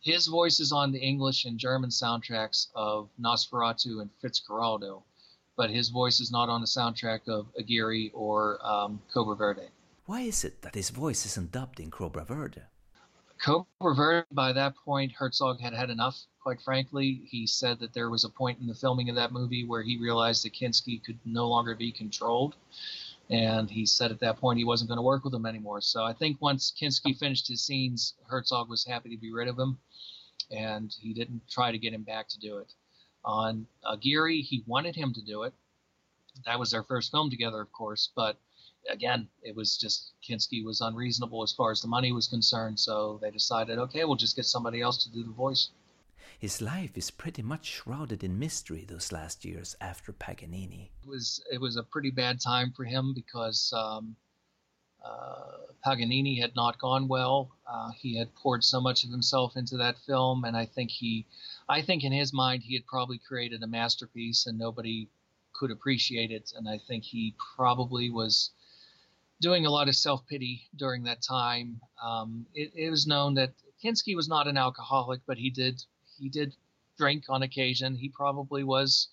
[0.00, 5.02] His voice is on the English and German soundtracks of Nosferatu and Fitzcarraldo,
[5.56, 9.68] but his voice is not on the soundtrack of Aguirre or um, Cobra Verde.
[10.04, 12.62] Why is it that his voice isn't dubbed in Cobra Verde?
[13.44, 17.22] Cobra Verde, by that point, Herzog had had enough, quite frankly.
[17.28, 19.98] He said that there was a point in the filming of that movie where he
[19.98, 22.54] realized that Kinski could no longer be controlled
[23.30, 25.80] and he said at that point he wasn't going to work with him anymore.
[25.80, 29.58] So I think once Kinski finished his scenes, Herzog was happy to be rid of
[29.58, 29.78] him,
[30.50, 32.72] and he didn't try to get him back to do it.
[33.24, 35.52] On Aguirre, he wanted him to do it.
[36.44, 38.38] That was their first film together, of course, but
[38.88, 43.18] again, it was just Kinski was unreasonable as far as the money was concerned, so
[43.20, 45.70] they decided, okay, we'll just get somebody else to do the voice.
[46.38, 50.90] His life is pretty much shrouded in mystery those last years after Paganini.
[51.02, 54.16] It was it was a pretty bad time for him because um,
[55.02, 57.52] uh, Paganini had not gone well.
[57.66, 61.26] Uh, he had poured so much of himself into that film, and I think he,
[61.68, 65.08] I think in his mind he had probably created a masterpiece, and nobody
[65.52, 66.52] could appreciate it.
[66.56, 68.50] And I think he probably was
[69.40, 71.80] doing a lot of self pity during that time.
[72.02, 75.82] Um, it, it was known that Kinski was not an alcoholic, but he did
[76.18, 76.54] he did
[76.96, 77.96] drink on occasion.
[77.96, 79.08] He probably was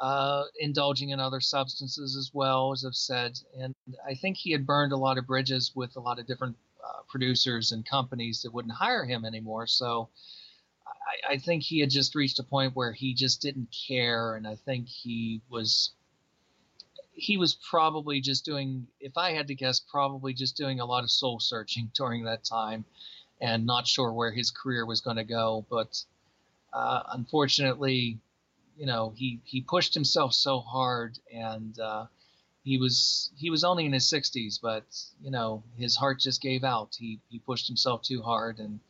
[0.00, 3.38] uh, indulging in other substances as well, as I've said.
[3.58, 3.74] And
[4.06, 7.02] I think he had burned a lot of bridges with a lot of different uh,
[7.08, 9.66] producers and companies that wouldn't hire him anymore.
[9.66, 10.08] So
[10.86, 14.36] I, I, think he had just reached a point where he just didn't care.
[14.36, 15.92] And I think he was.
[17.18, 21.02] He was probably just doing, if I had to guess, probably just doing a lot
[21.02, 22.84] of soul searching during that time
[23.40, 25.64] and not sure where his career was going to go.
[25.70, 26.04] But
[26.76, 28.18] uh, unfortunately,
[28.76, 32.04] you know, he he pushed himself so hard, and uh,
[32.64, 34.84] he was he was only in his 60s, but
[35.22, 36.94] you know, his heart just gave out.
[36.98, 38.80] He he pushed himself too hard, and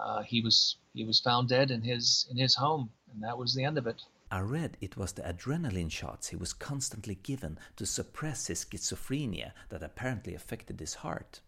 [0.00, 3.52] uh, he was he was found dead in his in his home, and that was
[3.52, 4.00] the end of it.
[4.30, 9.52] I read it was the adrenaline shots he was constantly given to suppress his schizophrenia
[9.70, 11.40] that apparently affected his heart.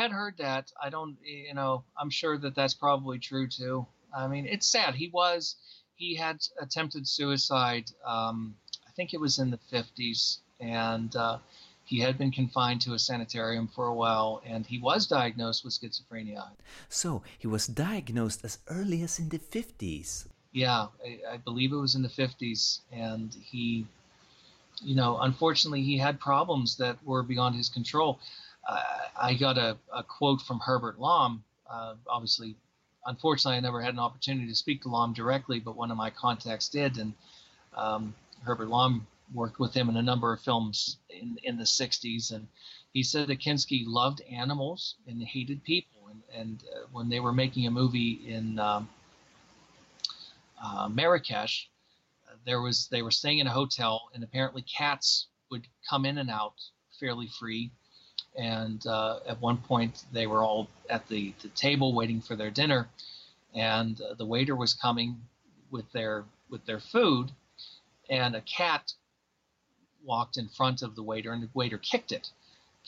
[0.00, 0.72] I had heard that.
[0.82, 3.86] I don't, you know, I'm sure that that's probably true too.
[4.14, 4.94] I mean, it's sad.
[4.94, 5.56] He was
[5.98, 7.90] he had attempted suicide.
[8.04, 8.54] Um,
[8.86, 11.38] I think it was in the 50s, and uh,
[11.84, 15.74] he had been confined to a sanitarium for a while, and he was diagnosed with
[15.74, 16.50] schizophrenia.
[16.88, 20.26] So he was diagnosed as early as in the 50s.
[20.52, 23.86] Yeah, I, I believe it was in the 50s, and he,
[24.82, 28.20] you know, unfortunately, he had problems that were beyond his control.
[28.68, 28.82] Uh,
[29.20, 32.54] I got a, a, quote from Herbert Lom, uh, obviously
[33.06, 36.10] unfortunately, I never had an opportunity to speak to Lom directly, but one of my
[36.10, 37.12] contacts did, and
[37.76, 42.32] um, Herbert Lom worked with him in a number of films in, in the 60s,
[42.32, 42.46] and
[42.92, 47.32] he said that Kinski loved animals and hated people, and, and uh, when they were
[47.32, 48.88] making a movie in um,
[50.62, 51.68] uh, Marrakesh,
[52.28, 56.18] uh, there was they were staying in a hotel, and apparently cats would come in
[56.18, 56.54] and out
[56.98, 57.70] fairly free
[58.38, 62.50] and uh, at one point they were all at the, the table waiting for their
[62.50, 62.88] dinner
[63.54, 65.16] and uh, the waiter was coming
[65.70, 67.30] with their with their food
[68.08, 68.92] and a cat
[70.04, 72.30] walked in front of the waiter and the waiter kicked it.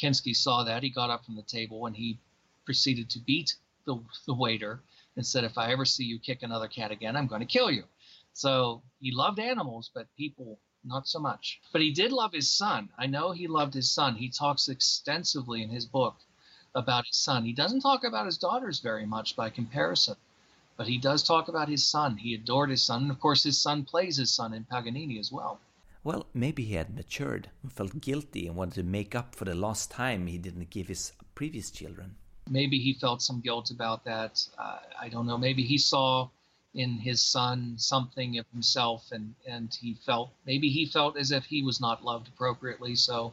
[0.00, 2.18] Kinski saw that he got up from the table and he
[2.64, 4.80] proceeded to beat the, the waiter
[5.16, 7.70] and said if i ever see you kick another cat again i'm going to kill
[7.70, 7.84] you.
[8.32, 11.60] So he loved animals but people not so much.
[11.72, 12.88] But he did love his son.
[12.98, 14.16] I know he loved his son.
[14.16, 16.16] He talks extensively in his book
[16.74, 17.44] about his son.
[17.44, 20.16] He doesn't talk about his daughters very much by comparison,
[20.76, 22.16] but he does talk about his son.
[22.16, 23.02] He adored his son.
[23.02, 25.60] And of course, his son plays his son in Paganini as well.
[26.02, 29.54] Well, maybe he had matured and felt guilty and wanted to make up for the
[29.54, 32.16] lost time he didn't give his previous children.
[32.48, 34.42] Maybe he felt some guilt about that.
[34.58, 35.36] Uh, I don't know.
[35.36, 36.30] Maybe he saw
[36.74, 41.44] in his son something of himself and and he felt maybe he felt as if
[41.44, 43.32] he was not loved appropriately so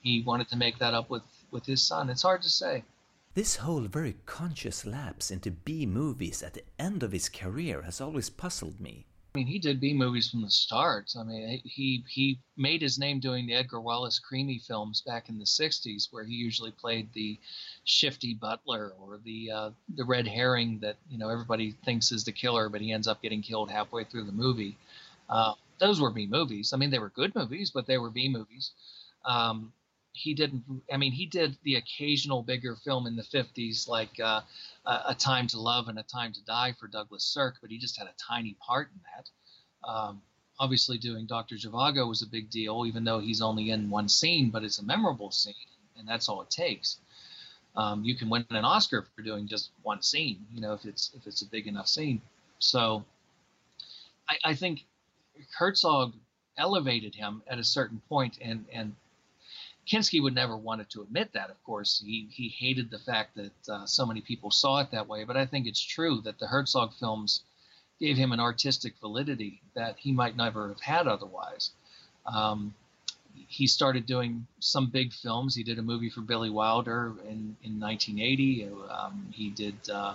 [0.00, 2.82] he wanted to make that up with with his son it's hard to say
[3.34, 8.00] this whole very conscious lapse into B movies at the end of his career has
[8.00, 9.06] always puzzled me.
[9.34, 11.14] I mean, he did B movies from the start.
[11.18, 15.38] I mean, he he made his name doing the Edgar Wallace Krimi films back in
[15.38, 17.36] the '60s, where he usually played the
[17.82, 22.30] shifty butler or the uh, the red herring that you know everybody thinks is the
[22.30, 24.76] killer, but he ends up getting killed halfway through the movie.
[25.28, 26.72] Uh, those were B movies.
[26.72, 28.70] I mean, they were good movies, but they were B movies.
[29.24, 29.72] Um,
[30.14, 30.62] he didn't.
[30.92, 34.40] I mean, he did the occasional bigger film in the '50s, like uh,
[34.86, 37.98] a Time to Love and A Time to Die for Douglas Sirk, but he just
[37.98, 39.88] had a tiny part in that.
[39.88, 40.22] Um,
[40.58, 41.56] obviously, doing Dr.
[41.56, 44.84] Zhivago was a big deal, even though he's only in one scene, but it's a
[44.84, 45.54] memorable scene,
[45.98, 46.98] and that's all it takes.
[47.76, 51.10] Um, you can win an Oscar for doing just one scene, you know, if it's
[51.16, 52.22] if it's a big enough scene.
[52.60, 53.04] So,
[54.28, 54.84] I, I think
[55.58, 56.14] Herzog
[56.56, 58.94] elevated him at a certain point and and
[59.86, 62.02] Kinski would never wanted to admit that, of course.
[62.04, 65.36] He, he hated the fact that uh, so many people saw it that way, but
[65.36, 67.42] I think it's true that the Herzog films
[68.00, 71.70] gave him an artistic validity that he might never have had otherwise.
[72.26, 72.74] Um,
[73.48, 75.54] he started doing some big films.
[75.54, 78.68] He did a movie for Billy Wilder in, in 1980.
[78.90, 80.14] Um, he did, uh,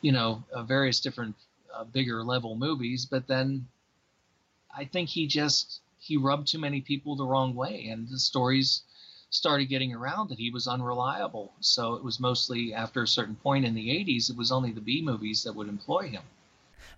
[0.00, 1.34] you know, uh, various different
[1.74, 3.06] uh, bigger level movies.
[3.06, 3.66] But then
[4.74, 8.82] I think he just he rubbed too many people the wrong way, and the stories
[9.32, 11.54] started getting around that he was unreliable.
[11.60, 14.80] So it was mostly after a certain point in the 80s, it was only the
[14.80, 16.22] B movies that would employ him.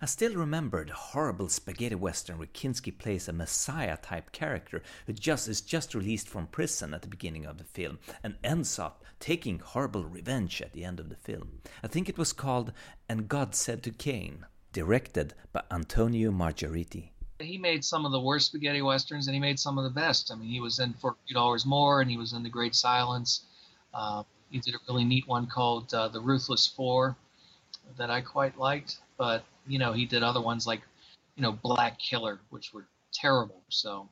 [0.01, 5.13] I still remember the horrible spaghetti western where Kinski plays a messiah type character who
[5.13, 9.05] just is just released from prison at the beginning of the film and ends up
[9.21, 11.61] taking horrible revenge at the end of the film.
[11.81, 12.73] I think it was called
[13.07, 17.11] And God Said to Cain, directed by Antonio Margheriti.
[17.39, 20.31] He made some of the worst spaghetti westerns and he made some of the best.
[20.31, 22.49] I mean, he was in For a Few Dollars More and he was in The
[22.49, 23.45] Great Silence.
[23.93, 27.15] Uh, he did a really neat one called uh, The Ruthless Four
[27.97, 28.99] that I quite liked.
[29.17, 30.81] But you know, he did other ones like,
[31.35, 33.61] you know, Black Killer, which were terrible.
[33.69, 34.07] So.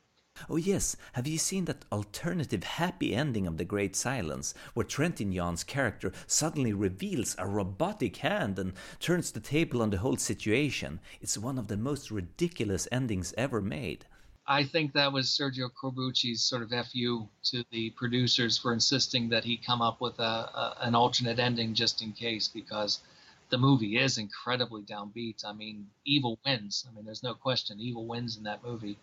[0.49, 5.63] Oh yes, have you seen that alternative happy ending of The Great Silence, where Trintignant's
[5.63, 10.99] character suddenly reveals a robotic hand and turns the table on the whole situation?
[11.21, 14.05] It's one of the most ridiculous endings ever made.
[14.47, 19.45] I think that was Sergio Corbucci's sort of fu to the producers for insisting that
[19.45, 23.01] he come up with a, a an alternate ending just in case, because
[23.49, 25.45] the movie is incredibly downbeat.
[25.45, 26.85] I mean, evil wins.
[26.89, 28.97] I mean, there's no question, evil wins in that movie,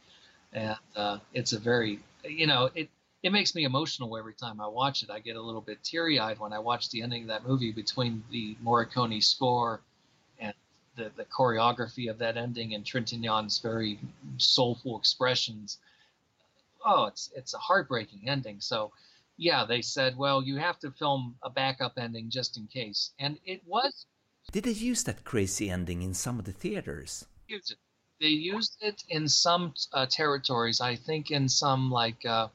[0.53, 2.89] and uh, it's a very, you know, it
[3.23, 5.11] it makes me emotional every time I watch it.
[5.11, 7.71] I get a little bit teary eyed when I watch the ending of that movie
[7.71, 9.81] between the Morricone score
[10.39, 10.55] and
[10.97, 13.99] the, the choreography of that ending and Trintignant's very
[14.39, 15.79] soulful expressions.
[16.85, 18.61] Oh, it's it's a heartbreaking ending.
[18.61, 18.93] So,
[19.37, 23.39] yeah, they said, well, you have to film a backup ending just in case, and
[23.45, 24.07] it was
[24.53, 27.25] did they use that crazy ending in some of the theaters?
[28.21, 30.81] They used it in some uh, territories.
[30.81, 32.49] I think in some like uh,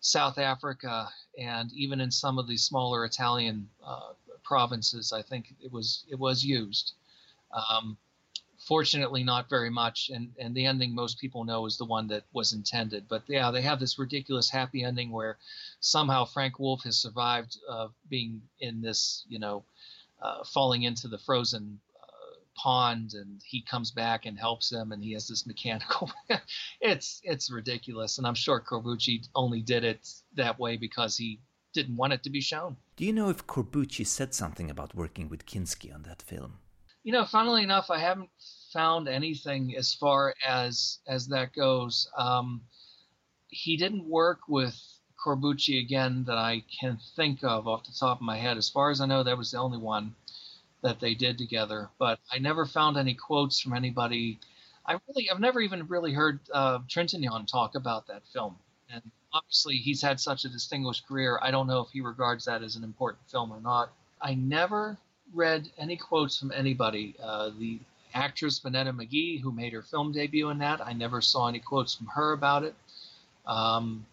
[0.00, 4.12] South Africa and even in some of the smaller Italian uh,
[4.44, 5.12] provinces.
[5.12, 6.92] I think it was it was used.
[7.52, 7.96] Um,
[8.58, 10.10] fortunately, not very much.
[10.14, 13.08] And and the ending most people know is the one that was intended.
[13.08, 15.38] But yeah, they have this ridiculous happy ending where
[15.80, 19.64] somehow Frank Wolff has survived uh, being in this you know
[20.22, 21.80] uh, falling into the frozen
[22.56, 26.10] pond and he comes back and helps him and he has this mechanical
[26.80, 28.18] it's it's ridiculous.
[28.18, 31.40] And i'm sure corbucci only did it that way because he
[31.72, 32.76] didn't want it to be shown.
[32.96, 36.58] Do you know if corbucci said something about working with kinski on that film?
[37.02, 38.30] You know funnily enough i haven't
[38.74, 42.10] found anything as far as as that goes.
[42.18, 42.62] Um,
[43.48, 44.76] he didn't work with
[45.24, 48.58] Corbucci again that I can think of off the top of my head.
[48.58, 50.14] As far as I know, that was the only one
[50.84, 51.88] that they did together.
[51.98, 54.38] But I never found any quotes from anybody.
[54.86, 58.54] I really, I've never even really heard uh, Trintignant talk about that film.
[58.92, 61.38] And obviously, he's had such a distinguished career.
[61.42, 63.92] I don't know if he regards that as an important film or not.
[64.20, 64.96] I never
[65.32, 67.16] read any quotes from anybody.
[67.20, 67.80] Uh, the
[68.12, 71.94] actress Vonetta McGee, who made her film debut in that, I never saw any quotes
[71.94, 72.74] from her about it.
[73.46, 74.06] Um,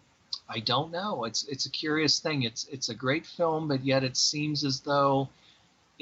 [0.48, 1.24] I don't know.
[1.24, 2.42] It's it's a curious thing.
[2.42, 5.28] It's it's a great film, but yet it seems as though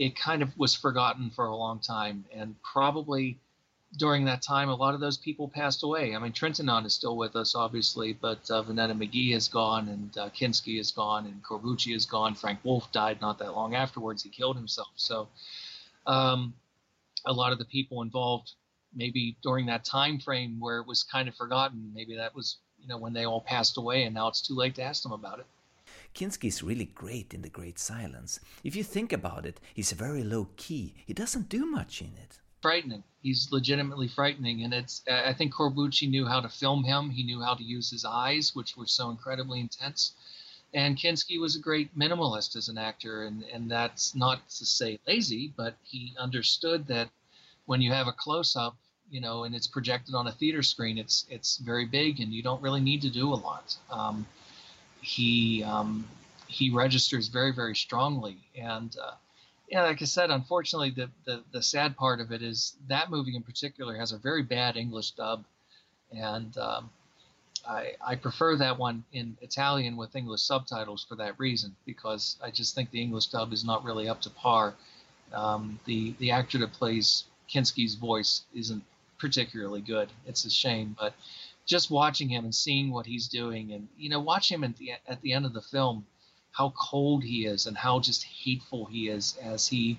[0.00, 3.38] it kind of was forgotten for a long time, and probably
[3.98, 6.16] during that time, a lot of those people passed away.
[6.16, 10.16] I mean, Trintignant is still with us, obviously, but uh, Vonetta McGee is gone, and
[10.16, 12.34] uh, Kinski is gone, and Corbucci is gone.
[12.34, 14.22] Frank Wolff died not that long afterwards.
[14.22, 14.88] He killed himself.
[14.96, 15.28] So,
[16.06, 16.54] um,
[17.26, 18.52] a lot of the people involved,
[18.94, 22.88] maybe during that time frame where it was kind of forgotten, maybe that was you
[22.88, 25.40] know, when they all passed away, and now it's too late to ask them about
[25.40, 25.46] it.
[26.14, 28.40] Kinski is really great in The Great Silence.
[28.64, 30.94] If you think about it, he's very low key.
[31.06, 32.40] He doesn't do much in it.
[32.62, 33.04] Frightening.
[33.22, 35.02] He's legitimately frightening, and it's.
[35.10, 37.10] I think Corbucci knew how to film him.
[37.10, 40.12] He knew how to use his eyes, which were so incredibly intense.
[40.72, 44.98] And Kinski was a great minimalist as an actor, and, and that's not to say
[45.06, 47.08] lazy, but he understood that
[47.66, 48.76] when you have a close up,
[49.10, 52.42] you know, and it's projected on a theater screen, it's it's very big, and you
[52.42, 53.76] don't really need to do a lot.
[53.90, 54.26] Um,
[55.00, 56.06] he um,
[56.46, 59.12] he registers very very strongly, and uh,
[59.68, 63.36] yeah, like I said, unfortunately, the, the the sad part of it is that movie
[63.36, 65.44] in particular has a very bad English dub,
[66.12, 66.90] and um,
[67.66, 72.50] I I prefer that one in Italian with English subtitles for that reason because I
[72.50, 74.74] just think the English dub is not really up to par.
[75.32, 78.82] Um, the the actor that plays Kinski's voice isn't
[79.18, 80.08] particularly good.
[80.26, 81.14] It's a shame, but
[81.70, 84.90] just watching him and seeing what he's doing, and you know, watch him at the
[85.06, 86.04] at the end of the film,
[86.50, 89.96] how cold he is and how just hateful he is as he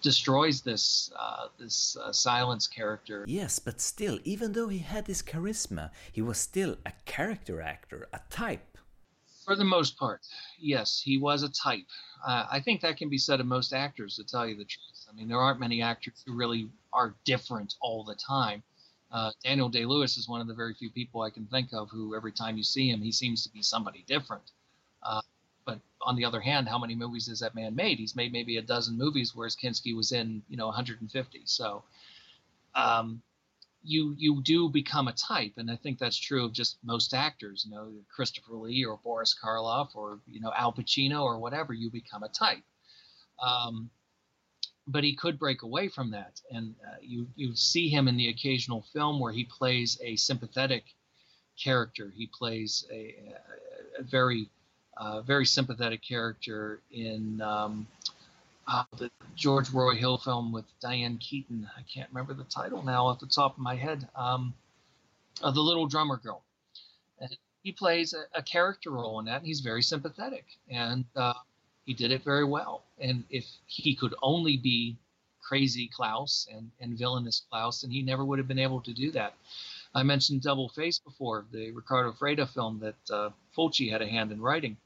[0.00, 3.26] destroys this uh, this uh, silence character.
[3.28, 8.08] Yes, but still, even though he had this charisma, he was still a character actor,
[8.14, 8.78] a type.
[9.44, 10.20] For the most part,
[10.58, 11.90] yes, he was a type.
[12.26, 15.00] Uh, I think that can be said of most actors, to tell you the truth.
[15.10, 18.62] I mean, there aren't many actors who really are different all the time.
[19.12, 21.90] Uh, Daniel Day Lewis is one of the very few people I can think of
[21.90, 24.52] who, every time you see him, he seems to be somebody different.
[25.02, 25.22] Uh,
[25.64, 27.98] but on the other hand, how many movies has that man made?
[27.98, 31.42] He's made maybe a dozen movies, whereas Kinski was in, you know, 150.
[31.44, 31.82] So,
[32.74, 33.22] um,
[33.82, 37.64] you you do become a type, and I think that's true of just most actors.
[37.66, 41.72] You know, Christopher Lee or Boris Karloff or you know Al Pacino or whatever.
[41.72, 42.62] You become a type.
[43.42, 43.90] Um,
[44.90, 48.28] but he could break away from that, and uh, you you see him in the
[48.28, 50.84] occasional film where he plays a sympathetic
[51.58, 52.12] character.
[52.14, 53.14] He plays a,
[53.98, 54.48] a, very
[54.96, 57.86] uh, very sympathetic character in um,
[58.66, 61.68] uh, the George Roy Hill film with Diane Keaton.
[61.76, 64.08] I can't remember the title now off the top of my head.
[64.14, 64.54] Um,
[65.42, 66.42] uh, the Little Drummer Girl.
[67.18, 71.34] And he plays a, a, character role in that, and he's very sympathetic, and uh,
[71.90, 72.84] he did it very well.
[73.00, 74.96] And if he could only be
[75.42, 79.10] crazy Klaus and, and villainous Klaus, then he never would have been able to do
[79.10, 79.34] that.
[79.92, 84.30] I mentioned Double Face before, the Riccardo Freda film that uh, Fulci had a hand
[84.30, 84.76] in writing.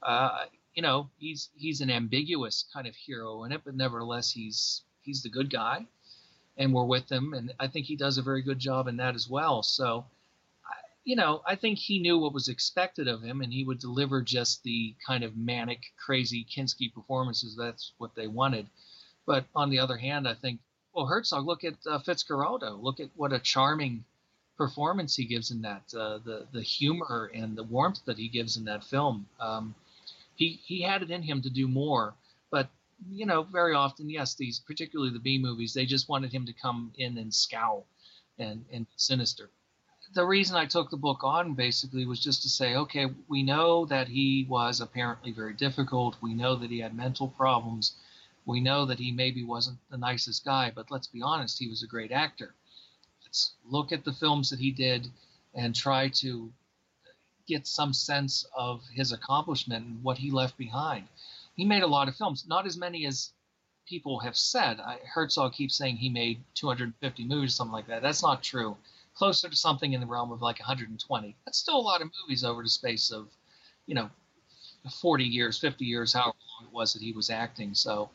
[0.00, 0.44] Uh,
[0.76, 5.24] you know, he's he's an ambiguous kind of hero in it, but nevertheless, he's he's
[5.24, 5.84] the good guy,
[6.56, 9.16] and we're with him, and I think he does a very good job in that
[9.16, 9.64] as well.
[9.64, 10.04] So,
[11.06, 14.22] you know, I think he knew what was expected of him, and he would deliver
[14.22, 17.54] just the kind of manic, crazy Kinski performances.
[17.56, 18.66] That's what they wanted.
[19.24, 20.58] But on the other hand, I think,
[20.92, 22.00] well, Herzog, look at uh.
[22.74, 24.04] Look at what a charming
[24.56, 25.84] performance he gives in that.
[25.94, 29.28] Uh, the the humor and the warmth that he gives in that film.
[29.38, 29.76] Um,
[30.34, 32.14] he he had it in him to do more,
[32.50, 32.68] but
[33.08, 36.52] you know, very often, yes, these particularly the B movies, they just wanted him to
[36.52, 37.86] come in and scowl
[38.40, 39.50] and and sinister.
[40.16, 43.84] The reason I took the book on basically was just to say, okay, we know
[43.84, 46.16] that he was apparently very difficult.
[46.22, 47.96] We know that he had mental problems.
[48.46, 51.82] We know that he maybe wasn't the nicest guy, but let's be honest, he was
[51.82, 52.54] a great actor.
[53.24, 55.06] Let's look at the films that he did
[55.54, 56.50] and try to
[57.46, 61.08] get some sense of his accomplishment and what he left behind.
[61.56, 63.32] He made a lot of films, not as many as
[63.86, 64.80] people have said.
[64.80, 68.00] I, Herzog keeps saying he made 250 movies, something like that.
[68.00, 68.78] That's not true.
[69.16, 71.36] Closer to something in the realm of like 120.
[71.44, 73.28] That's still a lot of movies over the space of,
[73.86, 74.10] you know,
[75.00, 77.74] 40 years, 50 years, however long it was that he was acting.
[77.74, 78.10] So,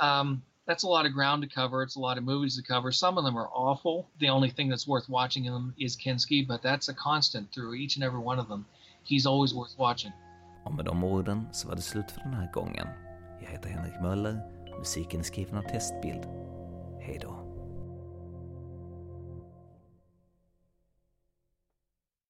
[0.00, 1.82] um, that's a lot of ground to cover.
[1.82, 2.92] It's a lot of movies to cover.
[2.92, 4.08] Some of them are awful.
[4.20, 7.74] The only thing that's worth watching in them is Kinski, but that's a constant through
[7.74, 8.64] each and every one of them.
[9.02, 10.12] He's always worth watching.
[10.64, 12.86] Och med de orden så var det slut för den här gången.
[13.40, 14.40] Jag heter Henrik Möller.
[14.78, 16.24] Musiken är skriven av Testbild.
[17.00, 17.39] Hej då.